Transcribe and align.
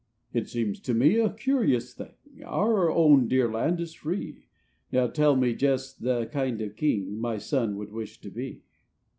"It 0.33 0.49
seems 0.49 0.79
to 0.79 0.95
me 0.95 1.19
a 1.19 1.29
curious 1.31 1.93
thing; 1.93 2.15
Our 2.43 2.89
own 2.89 3.27
dear 3.27 3.47
Land 3.51 3.79
is 3.79 3.93
free; 3.93 4.47
Now 4.91 5.05
tell 5.05 5.35
me 5.35 5.53
just 5.53 6.01
the 6.01 6.25
kind 6.25 6.59
of 6.61 6.75
king 6.75 7.19
My 7.21 7.37
son 7.37 7.77
would 7.77 7.91
wish 7.91 8.19
to 8.21 8.31
be." 8.31 8.63